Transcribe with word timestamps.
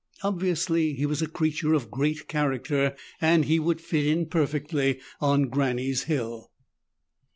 Obviously 0.23 0.93
he 0.95 1.05
was 1.05 1.21
a 1.21 1.27
creature 1.27 1.75
of 1.75 1.91
great 1.91 2.27
character 2.27 2.95
and 3.21 3.45
he 3.45 3.59
would 3.59 3.79
fit 3.79 4.03
in 4.03 4.25
perfectly 4.25 4.99
on 5.21 5.43
Granny's 5.43 6.05
hill. 6.05 6.49